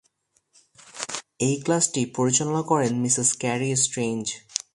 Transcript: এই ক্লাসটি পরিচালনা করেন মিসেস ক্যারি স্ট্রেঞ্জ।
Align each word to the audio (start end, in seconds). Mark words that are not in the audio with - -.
এই 1.39 1.55
ক্লাসটি 1.65 2.01
পরিচালনা 2.17 2.61
করেন 2.61 2.93
মিসেস 3.03 3.29
ক্যারি 3.41 3.69
স্ট্রেঞ্জ। 3.83 4.25